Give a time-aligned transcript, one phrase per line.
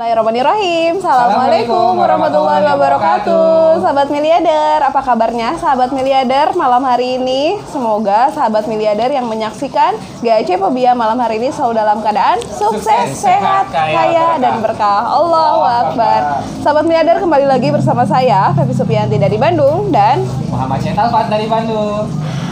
[0.00, 0.96] Bismillahirrahmanirrahim.
[0.96, 3.84] Assalamualaikum warahmatullahi wabarakatuh.
[3.84, 7.60] Sahabat miliarder, apa kabarnya sahabat miliarder malam hari ini?
[7.68, 13.68] Semoga sahabat miliarder yang menyaksikan GAC Pobia malam hari ini selalu dalam keadaan sukses, sehat,
[13.68, 15.04] kaya, dan berkah.
[15.04, 16.48] Allahu Akbar.
[16.64, 22.08] Sahabat miliarder kembali lagi bersama saya, Febi Supianti dari Bandung dan Muhammad Syetalfat dari Bandung.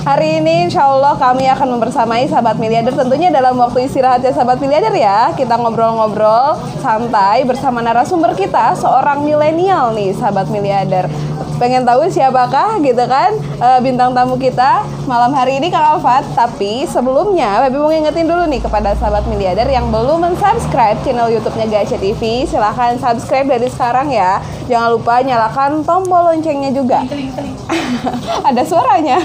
[0.09, 2.97] Hari ini insya Allah kami akan membersamai sahabat miliarder.
[2.97, 5.37] Tentunya dalam waktu istirahatnya sahabat miliarder ya.
[5.37, 11.13] Kita ngobrol-ngobrol santai bersama narasumber kita seorang milenial nih sahabat miliarder.
[11.61, 16.25] Pengen tahu siapakah gitu kan eh, bintang tamu kita malam hari ini Kang Alfat.
[16.33, 21.69] Tapi sebelumnya Baby mau ngingetin dulu nih kepada sahabat miliarder yang belum mensubscribe channel YouTube-nya
[21.69, 24.41] Gacha TV silahkan subscribe dari sekarang ya.
[24.73, 27.05] Jangan lupa nyalakan tombol loncengnya juga.
[28.49, 29.21] Ada suaranya.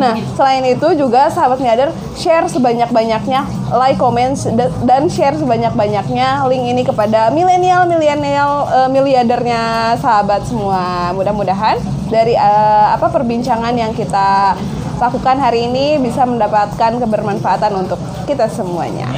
[0.00, 6.64] Nah, selain itu juga sahabat miliarder share sebanyak-banyaknya, like, comment da- dan share sebanyak-banyaknya link
[6.66, 11.12] ini kepada milenial milenial eh, miliardernya sahabat semua.
[11.12, 11.76] Mudah-mudahan
[12.08, 14.56] dari eh, apa perbincangan yang kita
[14.96, 19.08] lakukan hari ini bisa mendapatkan kebermanfaatan untuk kita semuanya.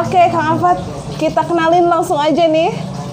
[0.00, 0.76] Oke, Kang Afat,
[1.16, 2.72] kita kenalin langsung aja nih.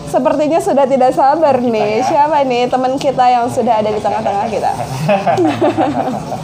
[0.09, 2.01] Sepertinya sudah tidak sabar nih.
[2.01, 4.71] Siapa nih teman kita yang sudah ada di tengah-tengah kita?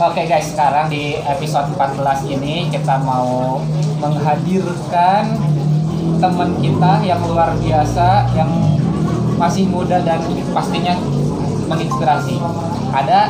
[0.00, 3.60] Oke guys, sekarang di episode 14 ini kita mau
[4.00, 5.28] menghadirkan
[6.16, 8.48] teman kita yang luar biasa, yang
[9.36, 10.24] masih muda dan
[10.56, 10.96] pastinya
[11.68, 12.40] menginspirasi.
[12.96, 13.28] Ada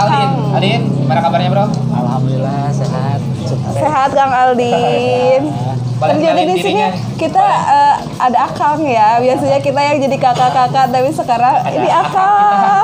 [0.00, 0.30] Aldin.
[0.56, 1.68] Aldin, gimana kabarnya bro?
[1.92, 3.20] Alhamdulillah sehat.
[3.44, 3.76] Sukses.
[3.76, 5.52] Sehat Kang Aldin.
[6.08, 6.84] Terjadi di sini
[7.20, 9.20] kita eh, ada Akang ya.
[9.20, 12.83] Biasanya kita yang jadi kakak-kakak, tapi sekarang Ada ini Akang Akang.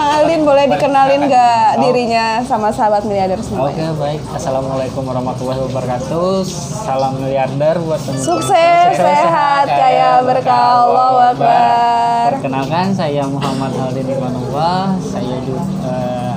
[0.00, 1.80] Kang Aldin boleh Boleh dikenalin nggak Oh.
[1.84, 3.68] dirinya sama sahabat miliarder semua?
[3.68, 4.24] Oke baik.
[4.32, 6.40] Assalamualaikum warahmatullahi wabarakatuh.
[6.88, 10.88] Salam miliarder buat teman Sukses, sehat, kaya, berkah,
[11.36, 12.32] Akbar.
[12.32, 14.96] Perkenalkan saya Muhammad Aldin Imanullah.
[15.04, 16.32] Saya juga eh,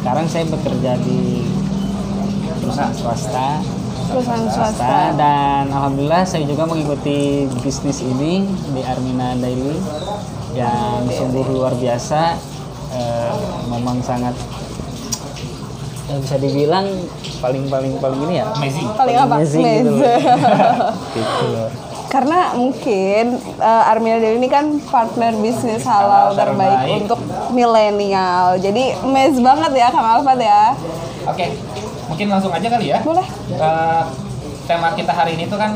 [0.00, 1.44] sekarang saya bekerja di
[2.64, 3.60] perusahaan swasta.
[4.08, 5.12] Perusahaan swasta.
[5.20, 9.76] dan alhamdulillah saya juga mengikuti bisnis ini di Armina Daily
[10.56, 12.53] yang sungguh luar biasa
[12.94, 13.32] Eh,
[13.66, 14.34] memang sangat
[16.06, 16.86] bisa dibilang
[17.40, 18.86] paling paling paling ini ya Amazing.
[18.94, 19.34] Paling apa?
[19.34, 19.98] amazing gitu loh.
[19.98, 21.14] Amazing.
[21.16, 21.68] gitu loh.
[22.06, 23.24] Karena mungkin
[23.58, 26.98] uh, Armina Dewi ini kan partner bisnis halal Halal terbaik, terbaik.
[27.02, 28.54] untuk milenial.
[28.56, 30.62] Jadi mes banget ya Kang Alfat ya.
[31.26, 31.58] Oke,
[32.06, 33.02] mungkin langsung aja kali ya.
[33.02, 33.26] Boleh.
[33.50, 34.02] Eh,
[34.64, 35.74] tema kita hari ini tuh kan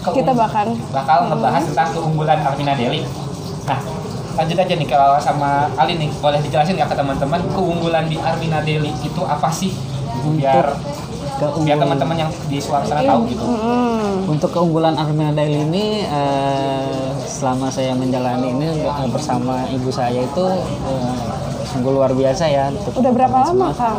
[0.00, 3.04] keung- Kita bahkan bakal ngebahas tentang keunggulan Armina Deli.
[3.62, 3.78] Nah,
[4.32, 8.60] lanjut aja nih kalau sama Ali nih, boleh dijelasin nggak ke teman-teman keunggulan di Armina
[8.60, 9.72] Deli itu apa sih?
[10.32, 10.72] Biar
[11.32, 11.64] Keunggulan.
[11.64, 13.42] biar teman-teman yang di suara sana tahu gitu.
[13.42, 20.22] mm, Untuk keunggulan Armina Daily ini eh, selama saya menjalani ini eh, bersama ibu saya
[20.22, 21.18] itu eh,
[21.66, 22.70] sungguh luar biasa ya.
[22.94, 23.70] Udah berapa lama semua.
[23.74, 23.98] Kang?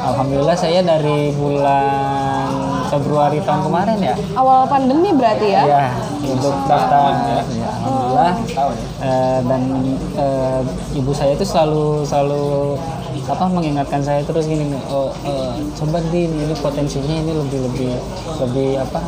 [0.00, 2.48] Alhamdulillah saya dari bulan
[2.86, 4.14] Februari tahun kemarin ya.
[4.34, 5.62] Awal pandemi berarti ya?
[5.64, 5.84] Ya,
[6.22, 7.10] untuk daftar.
[7.16, 7.42] ya.
[7.50, 8.32] Ya, Alhamdulillah.
[9.00, 9.62] Eh, dan
[10.12, 10.60] eh,
[10.92, 12.76] ibu saya itu selalu selalu
[13.24, 17.92] apa mengingatkan saya terus gini oh eh, coba di ini potensinya ini lebih lebih
[18.44, 19.00] lebih apa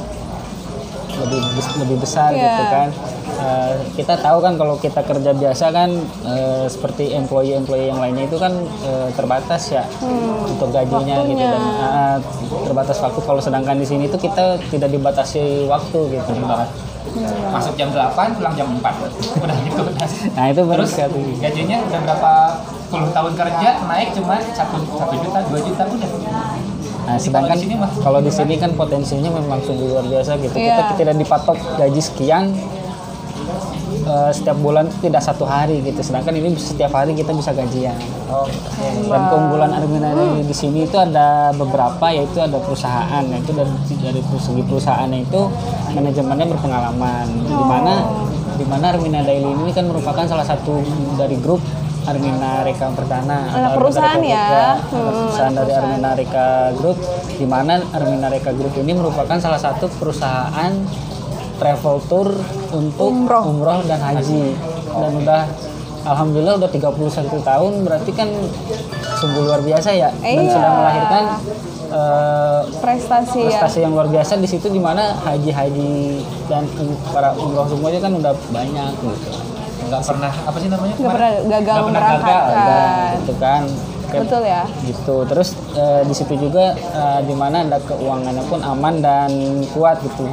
[1.13, 1.41] lebih
[1.77, 2.41] lebih besar Iya.
[2.41, 2.91] gitu kan
[3.33, 5.91] Eh, kita tahu kan kalau kita kerja biasa kan
[6.27, 8.55] eh, seperti employee employee yang lainnya itu kan
[8.87, 9.83] eh, terbatas ya
[10.47, 11.49] untuk gajinya gitu Waktunya.
[11.51, 12.17] dan ah,
[12.63, 17.51] terbatas waktu kalau sedangkan di sini itu kita tidak dibatasi waktu gitu Betul banget.
[17.51, 18.81] Masuk jam 8, pulang jam 4.
[19.39, 19.83] Udah gitu.
[19.83, 20.09] udah.
[20.33, 22.33] nah itu baru Terus sekali gajinya udah berapa
[22.87, 26.11] puluh tahun kerja naik cuma satu satu juta dua juta udah.
[27.03, 30.07] Nah, Jadi sedangkan kalau di sini mah- kalau di sini kan potensinya memang sungguh luar
[30.07, 30.55] biasa gitu.
[30.55, 30.77] Iya.
[30.79, 32.45] Kita tidak dipatok gaji sekian
[34.03, 36.01] eh, setiap bulan itu tidak satu hari gitu.
[36.01, 37.95] Sedangkan ini setiap hari kita bisa gajian.
[38.29, 38.53] Oke.
[39.05, 44.21] Dan keunggulan Armina di- di sini itu ada beberapa yaitu ada perusahaan yaitu dari dari
[44.21, 45.41] segi perusahaannya itu
[45.91, 47.27] manajemennya berpengalaman.
[47.43, 47.95] Di mana
[48.53, 50.83] di mana Armina Daily ini kan merupakan salah satu
[51.15, 51.63] dari grup
[52.03, 54.75] Armina Reka Pertana Anak atau perusahaan ya.
[54.75, 55.87] Group, Hmm, perusahaan dari perusahaan.
[55.87, 56.99] Armina Reka Group
[57.33, 60.73] di mana Armina Reka Group ini merupakan salah satu perusahaan
[61.63, 62.29] travel tour
[62.71, 63.45] untuk Umroh.
[63.47, 64.59] umroh dan haji
[64.91, 65.43] dan udah
[66.03, 66.99] Alhamdulillah udah 31
[67.41, 68.27] tahun berarti kan
[69.17, 70.51] sungguh luar biasa ya dan Iya.
[70.51, 71.25] sudah melahirkan
[71.89, 73.47] eh, Prestasi, ya.
[73.55, 76.67] prestasi yang luar biasa di situ di mana haji-haji dan
[77.07, 79.31] para umroh semuanya kan udah banyak gitu.
[79.85, 80.95] Nggak pernah apa sih namanya?
[80.97, 82.51] Nggak pernah gagal Nggak pernah memberangkatkan.
[82.51, 82.67] gagal.
[82.67, 83.13] Kan.
[83.15, 83.63] gitu kan
[84.13, 84.63] Betul ya.
[84.83, 89.31] gitu terus eh, di situ juga eh, di mana ada keuangannya pun aman dan
[89.71, 90.27] kuat gitu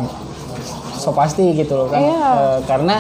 [1.00, 2.04] so pasti gitu loh kan.
[2.04, 2.28] Iya.
[2.28, 3.00] Eh, karena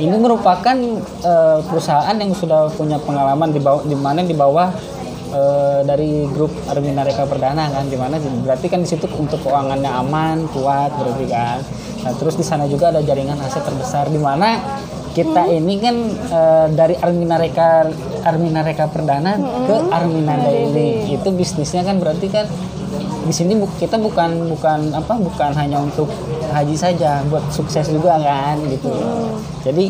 [0.00, 0.76] ini merupakan
[1.24, 4.68] eh, perusahaan yang sudah punya pengalaman di bawah di mana di bawah
[5.32, 9.88] eh, dari grup Armina Reka Perdana kan di mana berarti kan di situ untuk keuangannya
[9.88, 11.58] aman, kuat berarti kan.
[12.00, 14.56] Nah, terus di sana juga ada jaringan aset terbesar di mana
[15.10, 15.96] kita ini kan
[16.32, 17.90] eh, dari Armina Reka
[18.24, 19.36] Armina Reka Perdana
[19.68, 21.12] ke Armina Daily.
[21.12, 22.46] Itu bisnisnya kan berarti kan
[23.20, 26.10] di sini bu- kita bukan bukan apa bukan hanya untuk
[26.48, 28.90] haji saja buat sukses juga kan gitu
[29.60, 29.84] jadi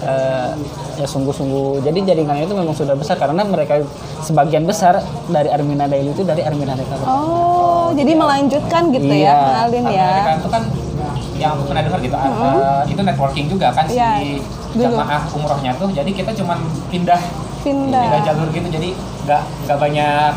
[0.00, 0.50] eh,
[0.96, 3.84] ya sungguh-sungguh jadi jaringannya itu memang sudah besar karena mereka
[4.18, 9.36] sebagian besar dari Armina Daily itu dari Armina Reka Oh, jadi melanjutkan gitu ya, Iya.
[9.36, 10.34] kenalin Karena ya.
[10.34, 10.62] itu kan
[11.36, 14.28] yang aku pernah dengar gitu eh, itu networking juga kan Iya, si
[14.74, 14.96] dulu.
[14.96, 16.58] jamaah umrohnya tuh jadi kita cuman
[16.88, 17.20] pindah
[17.60, 17.98] Pindah.
[18.00, 18.88] pindah jalur gitu jadi
[19.22, 20.32] nggak nggak banyak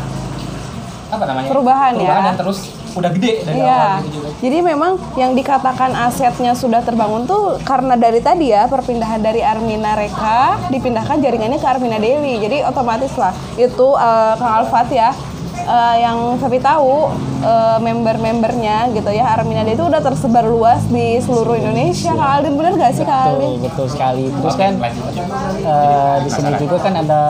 [1.10, 2.16] apa namanya Perubahan ya.
[2.24, 2.58] dan terus
[2.90, 3.70] udah gede dari Iya.
[3.70, 8.66] awal gitu juga Jadi memang yang dikatakan asetnya sudah terbangun tuh karena dari tadi ya
[8.66, 12.40] perpindahan dari Armina Reka dipindahkan jaringannya ke Armina Dewi.
[12.40, 15.10] Jadi otomatis lah itu eh, Kang Alfat ya
[15.56, 17.10] eh, yang Fabi tahu
[17.40, 22.12] eh, member-membernya gitu ya Armina Dewi itu udah tersebar luas di seluruh Indonesia.
[22.12, 23.40] Kak Aldin bener gak sih Kak Aldin?
[23.40, 24.72] betul betul sekali terus kan
[25.60, 27.22] eh, di sini juga kan ada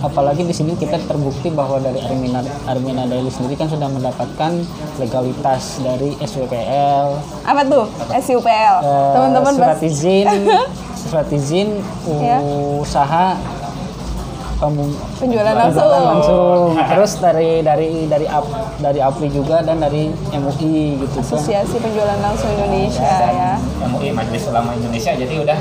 [0.00, 4.52] apalagi di sini kita terbukti bahwa dari Armina Armina Daily sendiri kan sudah mendapatkan
[4.98, 7.06] legalitas dari SWPL
[7.42, 7.84] Apa tuh?
[8.14, 8.74] SUPL.
[8.80, 10.28] Eh, Teman-teman surat izin
[11.04, 11.68] surat izin
[12.16, 12.40] Ya.
[12.76, 13.36] usaha
[14.56, 15.90] pemung- penjualan penjualan langsung.
[15.90, 18.46] langsung terus dari dari dari ap,
[18.78, 23.52] dari APRI juga dan dari MUI gitu kan Asosiasi Penjualan Langsung Indonesia ya.
[23.84, 25.58] MUI Majelis Ulama Indonesia jadi udah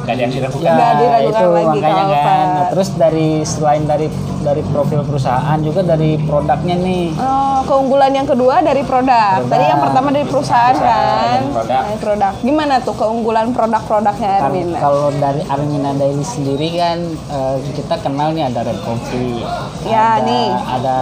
[0.00, 2.46] nggak ada yang diragukan ya diragukan itu lagi makanya kalau kan.
[2.50, 4.06] Nah, terus dari selain dari
[4.40, 9.44] dari profil perusahaan juga dari produknya nih Oh, keunggulan yang kedua dari produk.
[9.44, 9.52] Produk.
[9.52, 11.38] Tadi yang pertama dari perusahaan kan.
[11.38, 11.80] dari produk.
[11.84, 12.32] Dari produk.
[12.40, 14.76] Gimana tuh keunggulan produk-produknya Kan Armina?
[14.80, 19.44] kalau dari Armina Daily sendiri kan eh, kita kenal nih ada Red Coffee.
[19.84, 20.48] Ya, ada, nih.
[20.48, 20.96] Ada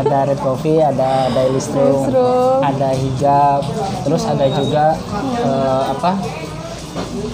[0.00, 2.58] ada Red Coffee, ada Daily Strum, Strum.
[2.62, 3.60] ada hijab,
[4.02, 4.84] terus ada juga
[5.40, 6.12] eh, apa?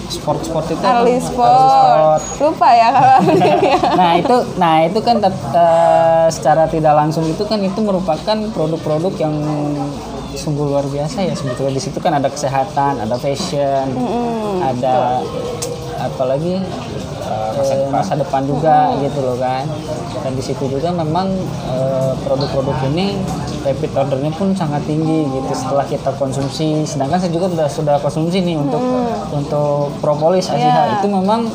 [0.07, 0.89] Sport-sport itu apa?
[0.99, 2.21] Early Early sport.
[2.39, 3.17] Lupa ya kalau
[3.61, 3.79] ya.
[3.93, 9.13] nah itu nah itu kan tet- eh, secara tidak langsung itu kan itu merupakan produk-produk
[9.17, 9.35] yang
[10.33, 11.73] sungguh luar biasa ya sebetulnya.
[11.73, 13.85] Di situ kan ada kesehatan ada fashion
[14.61, 15.21] ada
[15.99, 16.61] apalagi
[17.57, 18.45] eh, masa depan.
[18.45, 19.65] juga gitu loh kan.
[20.21, 21.29] Dan di situ juga memang
[21.69, 23.17] eh, produk-produk ini
[23.65, 26.83] repeat ordernya pun sangat tinggi gitu setelah kita konsumsi.
[26.83, 28.81] Sedangkan saya juga sudah sudah konsumsi nih untuk
[29.33, 30.67] untuk propolis Aziha.
[30.67, 30.83] Iya.
[31.01, 31.47] itu memang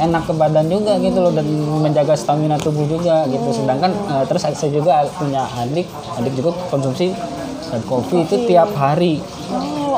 [0.00, 1.44] enak ke badan juga gitu loh dan
[1.82, 3.48] menjaga stamina tubuh juga gitu.
[3.52, 5.86] Sedangkan eh, terus saya juga punya adik
[6.20, 7.12] adik juga konsumsi
[7.70, 9.22] red coffee itu tiap hari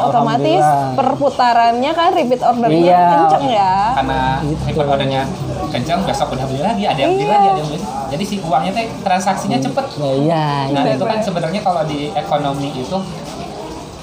[0.05, 0.65] otomatis
[0.97, 3.03] perputarannya kan repeat ordernya Iya.
[3.13, 3.75] kenceng ya.
[3.95, 4.19] karena
[4.63, 5.23] record ordernya
[5.69, 7.33] kencang besok udah beli lagi ada yang beli Iya.
[7.33, 10.95] lagi ada yang beli jadi si uangnya teh transaksinya cepet ya iya Nah iya.
[10.95, 12.97] itu kan sebenarnya kalau di ekonomi itu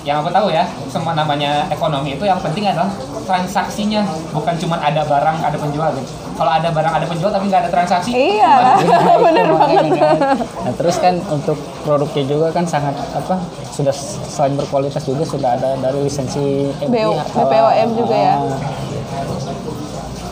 [0.08, 2.88] yang aku tahu ya semua namanya ekonomi itu yang penting adalah
[3.28, 6.08] transaksinya bukan cuma ada barang ada penjual gitu.
[6.40, 8.16] Kalau ada barang ada penjual tapi nggak ada transaksi.
[8.16, 8.94] Iya, itu
[9.60, 9.92] banget.
[10.00, 10.18] kan.
[10.40, 13.44] Nah, terus kan untuk produknya juga kan sangat apa
[13.76, 13.92] sudah
[14.24, 18.36] selain berkualitas juga sudah ada dari lisensi BO MI, BPOM juga ya.
[18.40, 18.56] Ah,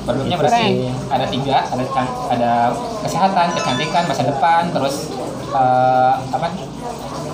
[0.07, 1.83] Produknya berarti ada tiga, ada
[2.31, 2.51] ada
[3.03, 5.11] kesehatan, kecantikan, masa depan, terus
[5.51, 6.47] eh, apa?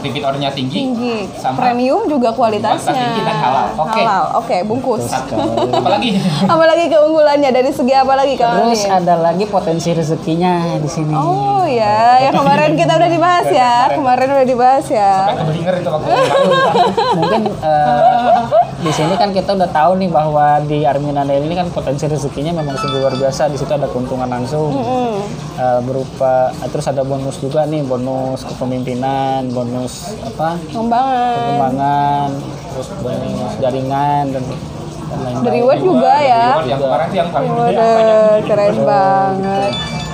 [0.04, 1.16] Repeat ordernya tinggi, Tinggi.
[1.34, 2.92] sama Premium juga kualitasnya.
[2.92, 3.66] Kualitas tinggi dan halal.
[3.78, 3.98] Oke.
[3.98, 4.26] Halal.
[4.36, 5.04] Oke, bungkus.
[5.06, 5.72] Betul sekali.
[5.74, 6.10] apalagi
[6.54, 8.98] Apalagi keunggulannya dari segi apa lagi Kang Terus Aldin?
[9.00, 11.14] ada lagi potensi rezekinya di sini.
[11.14, 13.74] Oh ya, yang kemarin kita udah dibahas ya.
[13.90, 15.12] Kemarin udah dibahas ya.
[15.24, 16.08] sampai keblinger itu waktu
[17.18, 18.42] Mungkin eh,
[18.78, 22.52] di sini kan kita udah tahu nih bahwa di Armina Daily ini kan potensi rezekinya
[22.54, 23.48] memang sungguh luar biasa.
[23.48, 25.22] Di situ ada keuntungan langsung Hmm.
[25.56, 26.34] eh, berupa
[26.66, 29.93] terus ada bonus juga nih, bonus kepemimpinan, bonus
[30.24, 30.50] apa?
[30.70, 31.38] Pengembangan.
[31.38, 32.30] Pengembangan,
[32.74, 35.44] terus bonus jaringan dan dan lain-lain.
[35.46, 36.46] Dari reward juga ya.
[36.66, 38.18] yang kemarin yang paling gede apanya?
[38.48, 39.74] keren banget.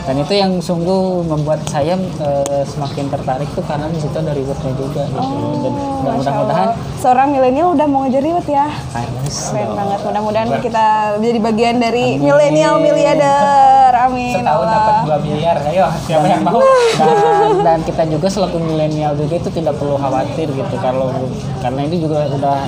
[0.10, 4.74] Dan itu yang sungguh membuat saya eh, semakin tertarik tuh karena di situ ada rewardnya
[4.74, 5.22] juga gitu.
[5.62, 6.68] dan, dan mudah-mudahan.
[6.98, 8.66] Seorang milenial udah mau ngejar reward ya.
[8.90, 10.00] harus Keren banget.
[10.02, 10.86] Mudah-mudahan kita
[11.22, 13.94] jadi bagian dari milenial miliarder.
[14.10, 14.34] Amin.
[14.34, 14.74] setahun Allah.
[14.74, 16.58] dapat 2 miliar ayo siapa yang mau
[16.98, 17.16] dan,
[17.62, 21.14] dan kita juga selaku milenial juga itu tidak perlu khawatir gitu kalau
[21.62, 22.60] karena ini juga udah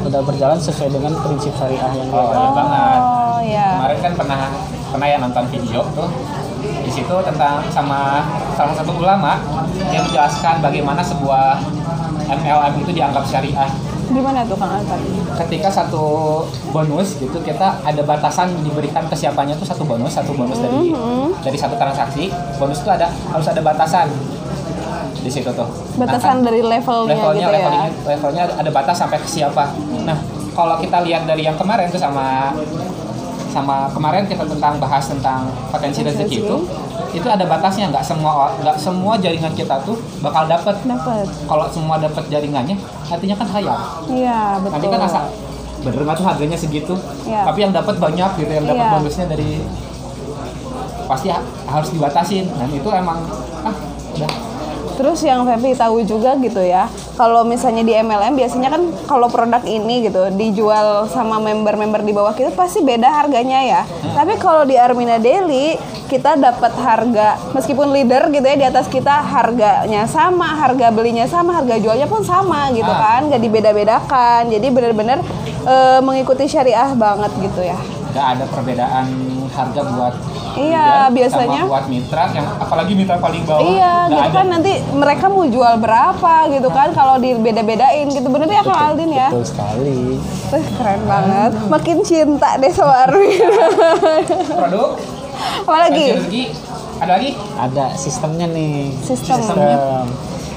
[0.00, 3.66] udah berjalan sesuai dengan prinsip syariah yang oh iya banget Oh ya.
[3.72, 4.40] kemarin kan pernah
[4.88, 6.08] pernah ya nonton video tuh
[6.58, 9.38] di situ tentang sama salah satu ulama
[9.84, 11.60] dia menjelaskan bagaimana sebuah
[12.26, 13.70] MLM itu dianggap syariah
[14.08, 14.96] Gimana tuh Kang Alvan?
[15.36, 16.40] ketika satu
[16.72, 21.44] bonus gitu kita ada batasan diberikan ke siapanya tuh satu bonus satu bonus dari Mhm.
[21.44, 24.08] dari satu transaksi bonus itu ada harus ada batasan
[25.28, 28.08] di situ tuh Nah, Batasan kan dari levelnya, levelnya gitu levelnya ya.
[28.08, 29.64] levelnya ada batas sampai ke siapa
[30.02, 30.16] nah
[30.50, 32.56] kalau kita lihat dari yang kemarin tuh sama
[33.48, 36.56] sama kemarin kita tentang bahas tentang potensi rezeki itu
[37.10, 41.24] itu ada batasnya nggak semua nggak semua jaringan kita tuh bakal dapet Dapat.
[41.44, 44.72] kalau semua dapat jaringannya artinya kan hayal Iya, betul.
[44.74, 45.24] nanti kan asal
[45.78, 46.94] bener nggak tuh harganya segitu
[47.24, 47.42] Iya.
[47.44, 48.92] tapi yang dapat banyak gitu yang dapat Iya.
[48.94, 49.50] bonusnya dari
[51.08, 53.16] pasti ha- harus dibatasin dan itu emang
[53.62, 53.74] ah
[54.12, 54.30] udah
[54.98, 59.62] Terus yang Fevi tahu juga gitu ya, kalau misalnya di MLM biasanya kan kalau produk
[59.62, 63.82] ini gitu dijual sama member-member di bawah kita pasti beda harganya ya.
[64.10, 65.78] Tapi kalau di Armina Daily
[66.08, 71.54] kita dapat harga meskipun leader gitu ya di atas kita harganya sama, harga belinya sama,
[71.54, 72.98] harga jualnya pun sama gitu Ah.
[73.14, 74.50] kan, nggak dibeda-bedakan.
[74.50, 75.18] Jadi benar-benar
[75.60, 77.78] eh, mengikuti syariah banget gitu ya.
[78.08, 79.04] nggak ada perbedaan
[79.52, 80.14] harga buat
[80.50, 81.60] Iya, leader biasanya.
[81.60, 84.34] sama buat mitra yang apalagi mitra paling bawah Iya, gitu ada.
[84.34, 89.10] kan nanti mereka mau jual berapa gitu kan kalau dibeda-bedain gitu bener ya Kang Aldin
[89.10, 89.28] ya.
[89.28, 90.16] betul sekali
[90.48, 91.52] Wih, keren banget.
[91.66, 93.36] Makin cinta deh sama Armin.
[94.54, 94.96] produk
[95.60, 96.06] Apalagi?
[96.06, 96.42] kasih rezeki
[96.98, 99.38] ada lagi ada sistemnya nih Sistem.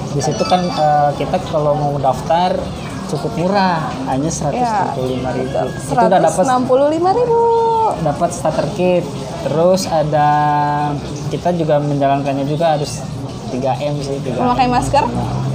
[0.08, 2.56] di situ kan eh, kita kalau mau daftar
[3.12, 4.88] cukup murah hanya 165.000 Ya.
[5.68, 6.72] itu udah dapat 165
[7.12, 7.40] ribu.
[8.00, 9.04] dapat starter kit
[9.42, 10.28] terus ada
[11.28, 13.04] kita juga menjalankannya juga harus
[13.52, 14.40] 3M sih 3M.
[14.40, 15.04] Memakai masker?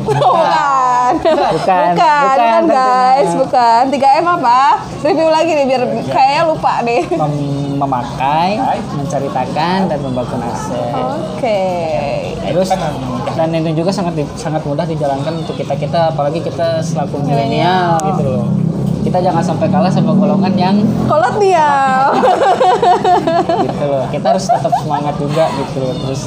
[0.04, 0.22] Bukan.
[0.22, 1.12] Bukan.
[1.18, 1.52] Bukan.
[1.52, 3.82] Bukan, Bukan, bukan guys, bukan.
[3.90, 4.60] 3M apa?
[5.02, 7.04] Review lagi nih biar kayaknya lupa deh.
[7.12, 8.58] Mem- memakai
[8.92, 11.62] menceritakan dan membangun aset Oke.
[12.42, 13.34] terus yang mudah.
[13.38, 18.02] dan itu juga sangat di- sangat mudah dijalankan untuk kita kita apalagi kita selaku milenial
[18.02, 18.46] gitu loh
[19.06, 20.76] kita jangan sampai kalah sama golongan yang
[21.06, 22.10] Kolot ya.
[23.70, 26.22] gitu loh kita harus tetap semangat juga gitu loh terus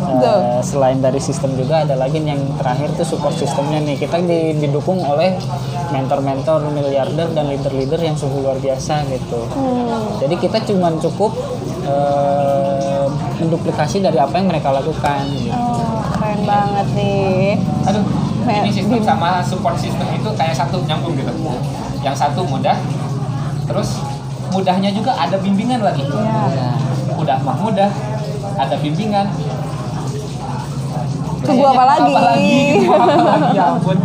[0.00, 0.38] eh, Betul.
[0.62, 4.98] selain dari sistem juga ada lagi yang terakhir tuh support sistemnya nih kita di- didukung
[4.98, 5.36] oleh
[5.90, 10.16] mentor-mentor miliarder dan leader-leader yang sungguh luar biasa gitu Hmm.
[10.18, 11.32] jadi kita cuma cukup
[11.82, 13.04] eh,
[13.36, 15.50] menduplikasi dari apa yang mereka lakukan gitu.
[15.50, 17.56] Oh, keren banget nih.
[17.82, 18.04] aduh
[18.42, 21.30] ini sistem sama support system itu kayak satu nyambung gitu
[22.00, 22.76] yang satu mudah
[23.64, 24.00] terus
[24.50, 26.40] mudahnya juga ada bimbingan lagi Iya.
[26.50, 26.70] Ya.
[27.14, 27.90] udah mah mudah
[28.56, 29.28] ada bimbingan
[31.44, 32.12] Tunggu apa lagi?
[32.12, 33.56] apa lagi Tunggu apa lagi?
[33.56, 33.96] Ya ampun.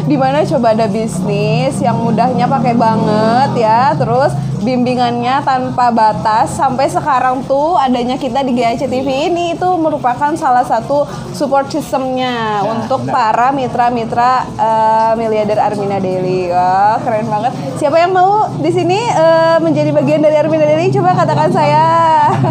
[0.00, 6.86] Di mana coba ada bisnis yang mudahnya pakai banget ya, terus bimbingannya tanpa batas sampai
[6.86, 13.04] sekarang tuh adanya kita di GAC TV ini itu merupakan salah satu support systemnya untuk
[13.04, 13.14] benar.
[13.14, 16.52] para mitra-mitra eh, miliarder Armina Daily.
[16.52, 17.52] Wah, keren banget.
[17.80, 20.92] Siapa yang mau di sini eh, menjadi bagian dari Armina Daily?
[20.92, 21.84] Coba katakan saya.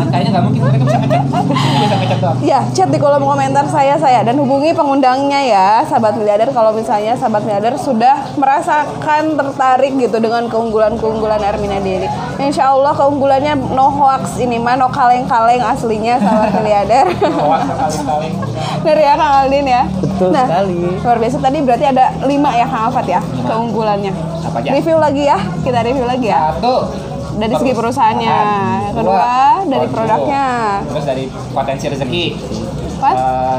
[0.10, 1.96] kayaknya nggak mungkin mereka bisa ngecek bisa
[2.39, 7.16] Ya, chat di kolom komentar saya saya dan hubungi pengundangnya ya, sahabat miliarder kalau misalnya
[7.16, 11.99] sahabat miliarder sudah merasakan tertarik gitu dengan keunggulan-keunggulan Armina Daily.
[12.39, 17.06] Insya Allah keunggulannya no hoax ini mah no kaleng-kaleng aslinya sahabat miliarder.
[17.25, 18.29] Awas kali-kali
[18.79, 19.84] Bener ya Kang Aldin ya.
[19.89, 20.79] Betul nah, sekali.
[21.03, 24.13] Luar biasa tadi berarti ada lima ya Kang Afat ya keunggulannya.
[24.46, 24.70] Apa aja?
[24.72, 26.56] Review lagi ya, kita review lagi ya.
[26.56, 26.75] satu
[27.39, 28.36] Dari segi perusahaannya,
[28.91, 29.32] Dua, kedua
[29.63, 30.20] dari produk.
[30.20, 30.46] produknya.
[30.91, 31.24] terus dari
[31.56, 32.24] potensi rezeki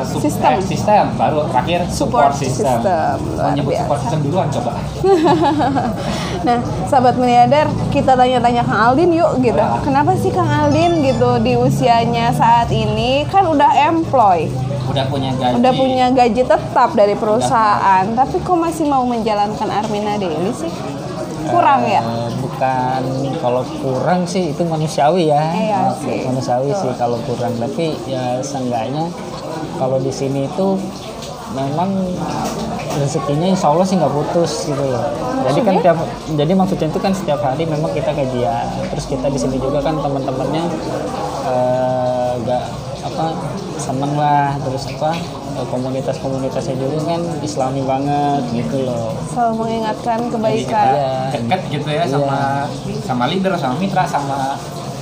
[0.03, 0.53] Sup- Sistem.
[0.53, 3.17] eh, sistem baru terakhir support, Support system, system.
[3.19, 3.83] Mau Luar nyebut biasa.
[3.83, 4.73] support system duluan coba
[6.41, 9.53] Nah, sahabat miliarder, kita tanya-tanya Kang Aldin yuk gitu.
[9.55, 9.81] Boleh.
[9.83, 14.49] Kenapa sih Kang Aldin gitu di usianya saat ini kan udah employ,
[14.87, 20.17] udah punya gaji udah punya gaji tetap dari perusahaan, tapi kok masih mau menjalankan Armina
[20.17, 20.73] Daily sih?
[21.51, 22.01] Kurang ya?
[22.01, 23.03] Eh, bukan.
[23.39, 25.43] Kalau kurang sih itu manusiawi ya.
[25.51, 26.19] Iya Eh, sih.
[26.25, 27.53] manusiawi sih kalau kurang.
[27.57, 29.11] Tapi ya seenggaknya
[29.77, 30.79] kalau di sini itu
[31.51, 31.91] memang
[32.93, 35.03] rezekinya insya Allah sih nggak putus gitu loh.
[35.41, 35.99] Jadi kan tiap
[36.31, 38.67] jadi maksudnya itu kan setiap hari memang kita gajian.
[38.89, 40.65] Terus kita di sini juga kan teman-temannya
[41.47, 42.65] eh, nggak
[43.05, 43.27] apa
[43.77, 44.55] seneng lah.
[44.63, 45.11] Terus apa
[45.69, 50.87] komunitas-komunitasnya juga kan islami banget gitu loh Selalu mengingatkan kebaikan.
[50.91, 51.13] Iya.
[51.35, 52.67] deket gitu ya sama
[53.03, 54.55] sama leader sama mitra sama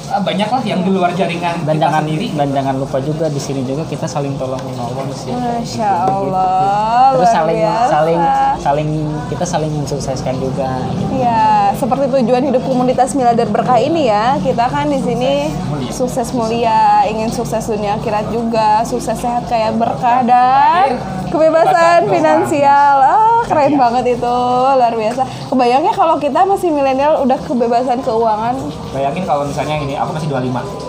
[0.08, 3.40] banyak lah yang di luar jaringan dan kita jangan sendiri dan jangan lupa juga di
[3.40, 7.90] sini juga kita saling tolong menolong sih Masya Allah, terus saling biasa.
[7.92, 8.20] saling
[8.58, 8.90] saling
[9.28, 10.70] kita saling mensukseskan juga
[11.12, 14.38] Iya, seperti tujuan hidup komunitas Miliarder Berkah ini ya.
[14.38, 15.50] Kita kan di sini
[15.90, 20.94] sukses mulia, ingin sukses dunia akhirat juga, sukses sehat kayak berkah dan
[21.26, 22.96] kebebasan Kebebasan finansial.
[23.02, 24.36] Ah, keren banget itu,
[24.78, 25.22] luar biasa.
[25.50, 28.54] Kebayangnya kalau kita masih milenial udah kebebasan keuangan.
[28.88, 30.88] bayangin kalau misalnya ini aku masih 25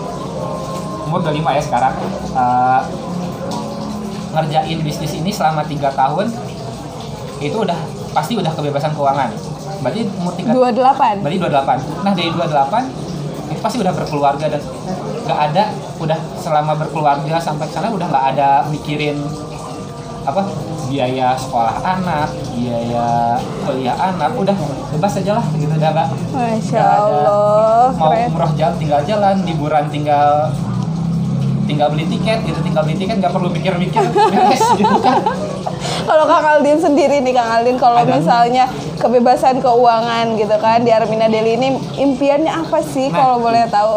[1.10, 1.94] umur 25 ya sekarang.
[2.38, 2.80] Eh,
[4.30, 6.30] ngerjain bisnis ini selama tiga tahun
[7.42, 7.74] itu udah
[8.14, 9.34] pasti udah kebebasan keuangan.
[9.82, 11.18] Berarti umur tiga 28.
[11.18, 13.10] berarti 28 nah dari 28
[13.50, 14.62] itu pasti udah berkeluarga dan
[15.26, 15.64] nggak ada
[15.98, 19.18] udah selama berkeluarga sampai sana udah nggak ada mikirin
[20.22, 20.46] apa
[20.90, 24.56] biaya sekolah anak biaya kuliah anak udah
[24.90, 26.82] bebas aja lah gitu udah nggak Masya.
[26.82, 30.50] Allah, mau umroh jalan tinggal jalan liburan tinggal
[31.64, 35.22] tinggal beli tiket gitu tinggal beli tiket nggak perlu mikir-mikir beres gitu kan
[36.00, 38.66] Kalau Kang Aldin sendiri nih Kang Aldin, kalau misalnya
[38.98, 43.94] kebebasan keuangan gitu kan di Armina Deli ini impiannya apa sih Nah, kalau boleh tahu?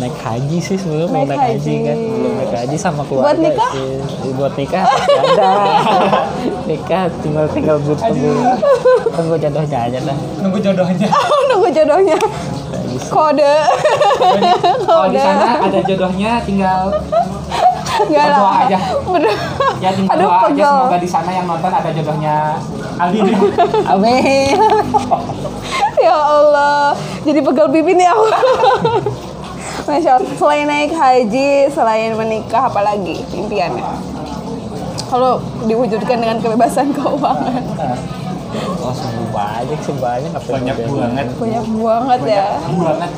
[0.00, 1.60] Eh, naik haji sih sebelum mau Naik naik haji.
[1.60, 1.74] haji.
[1.84, 3.70] kan belum naik haji sama keluarga Buat nikah?
[3.70, 3.92] sih.
[4.00, 5.50] Eh, buat nikah ada
[6.70, 8.32] nikah tinggal tinggal bu- tunggu
[9.10, 11.08] tunggu jodohnya aja dah nunggu jodohnya
[11.50, 12.16] Nunggu jodohnya.
[13.02, 13.54] Kode.
[14.80, 15.20] kalau di Kode.
[15.20, 16.82] sana ada jodohnya tinggal
[18.00, 18.64] Enggak berdoa lah.
[18.64, 18.78] aja.
[19.04, 19.34] Bener.
[19.76, 22.36] ya tinggal Aduh, doa aja semoga di sana yang nonton ada jodohnya
[22.96, 23.18] Aldi
[23.92, 24.56] amin
[25.98, 26.96] Ya Allah.
[27.20, 28.24] Jadi pegel pipi nih aku.
[29.90, 30.32] Masya Allah.
[30.38, 33.82] Selain naik haji, selain menikah, apalagi impiannya?
[35.10, 37.64] Kalau diwujudkan dengan kebebasan keuangan.
[38.80, 38.94] oh
[39.30, 42.46] banyak sih banyak banyak banget Banyak banget ya.
[42.58, 43.10] banget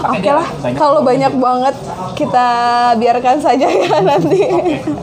[0.00, 1.76] Pakai Oke dia lah, kalau banyak banget
[2.16, 2.46] kita
[2.96, 4.48] biarkan saja ya nanti.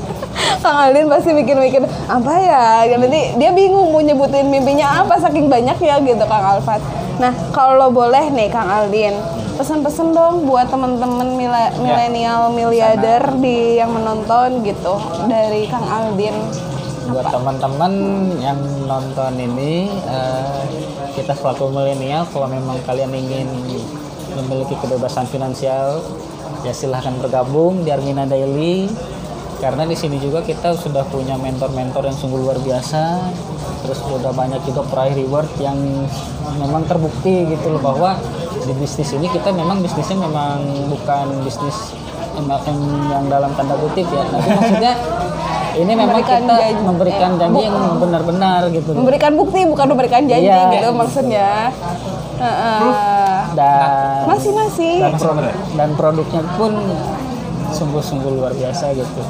[0.63, 1.79] Kang Aldin pasti mikir-mikir
[2.09, 6.57] apa ya, Ya, nanti dia bingung mau nyebutin mimpinya apa saking banyak ya gitu Kang
[6.57, 6.81] Alfat.
[7.17, 9.13] Nah kalau boleh nih Kang Aldin,
[9.57, 16.37] pesan-pesan dong buat teman-teman mila- milenial miliarder di yang menonton gitu dari Kang Aldin.
[17.07, 17.93] buat teman-teman
[18.43, 20.59] yang nonton ini eh,
[21.15, 23.47] kita selaku milenial kalau memang kalian ingin
[24.35, 26.03] memiliki kebebasan finansial
[26.67, 28.91] ya silahkan bergabung di Armina Daily.
[29.57, 33.33] Karena di sini juga kita sudah punya mentor-mentor yang sungguh luar biasa.
[33.81, 35.79] Terus sudah banyak juga prize reward yang
[36.61, 38.19] memang terbukti gitu loh bahwa
[38.67, 41.95] di bisnis ini kita memang bisnisnya memang bukan bisnis
[42.35, 42.77] MLM
[43.07, 44.93] yang dalam tanda kutip ya tapi maksudnya
[45.73, 46.81] ini memang Memberikan kita janji.
[46.83, 48.89] memberikan Eh, janji yang benar-benar gitu.
[48.91, 50.73] Memberikan bukti bukan memberikan janji Iya.
[50.73, 51.49] gitu maksudnya.
[52.37, 52.81] Heeh.
[53.53, 54.95] dan Masih masih.
[54.99, 56.71] dan, produk, dan produknya pun
[57.69, 59.21] sungguh-sungguh luar biasa gitu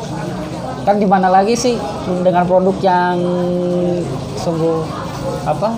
[0.83, 1.75] kan di mana lagi sih
[2.21, 3.19] dengan produk yang
[4.35, 4.83] sungguh
[5.43, 5.75] apa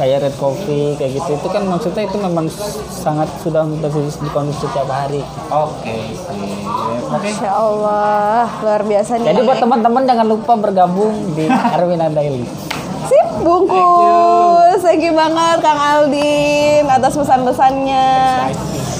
[0.00, 1.36] kayak red coffee kayak gitu.
[1.36, 2.48] Itu kan maksudnya itu memang
[2.88, 5.20] sangat sudah dikonsumsi setiap hari.
[5.52, 7.20] Oke oke.
[7.20, 9.26] Masya Allah, luar biasa nih.
[9.34, 11.44] jadi buat teman-teman jangan lupa bergabung di
[11.76, 12.46] Arwina Daily
[13.10, 14.80] Sip, bungkus.
[14.80, 15.12] Thank you.
[15.12, 18.08] Banget Kang Aldin atas pesan-pesannya.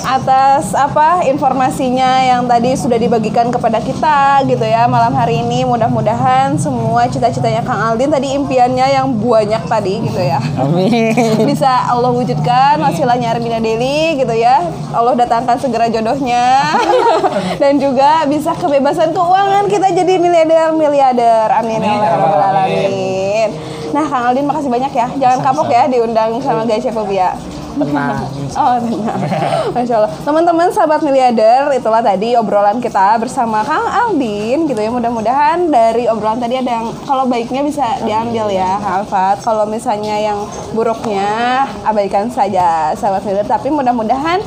[0.01, 5.63] Atas apa informasinya yang tadi sudah dibagikan kepada kita gitu ya malam hari ini.
[5.69, 10.41] Mudah-mudahan semua cita-citanya Kang Aldin tadi impiannya yang banyak tadi gitu ya.
[10.57, 11.13] amin.
[11.51, 14.65] Bisa Allah wujudkan hasilnya Armina Deli gitu ya.
[14.91, 16.75] Allah datangkan segera jodohnya.
[17.63, 21.49] Dan juga bisa kebebasan keuangan kita jadi miliarder miliarder.
[21.61, 23.49] Amin ya Amin, ya alamin.
[23.93, 25.07] Nah Kang Aldin makasih banyak ya.
[25.21, 27.37] Jangan kapok ya diundang sama Guys Fobia
[27.77, 29.21] tenang Oh tenang
[29.75, 34.91] Masya Allah Teman-teman sahabat miliarder Itulah tadi obrolan kita bersama Kang Aldin gitu ya.
[34.91, 39.45] Mudah-mudahan dari obrolan tadi ada yang Kalau baiknya bisa diambil ya Alfat.
[39.45, 43.51] Kalau misalnya yang buruknya Abaikan saja sahabat miliarder.
[43.51, 44.43] Tapi mudah-mudahan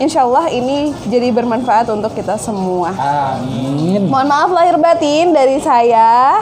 [0.00, 2.88] Insya Allah ini jadi bermanfaat untuk kita semua.
[2.96, 4.08] Amin.
[4.08, 6.40] Mohon maaf lahir batin dari saya.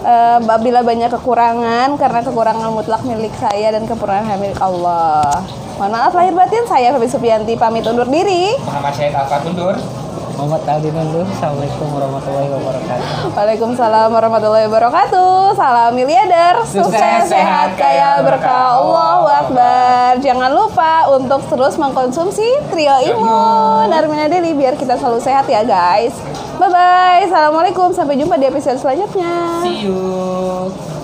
[0.00, 5.44] Eh, apabila banyak kekurangan karena kekurangan mutlak milik saya dan kekurangan milik Allah.
[5.76, 8.56] Mohon maaf lahir batin saya Febi Supianti pamit undur diri.
[8.64, 9.76] Muhammad Syahid Alfa Tundur
[10.40, 15.52] Muhammad Aldin Undur Assalamualaikum warahmatullahi wabarakatuh Waalaikumsalam warahmatullahi wabarakatuh.
[15.52, 18.80] Salam miliarder, sukses, sehat, kaya, berkah.
[18.80, 20.16] Allahu Akbar.
[20.24, 26.16] Jangan lupa untuk terus mengkonsumsi Trio Imun Armina Deli biar kita selalu sehat ya guys.
[26.56, 27.20] Bye bye.
[27.28, 27.92] Assalamualaikum.
[27.92, 29.60] Sampai jumpa di episode selanjutnya.
[29.60, 30.99] see you